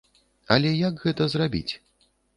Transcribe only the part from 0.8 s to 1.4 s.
як гэта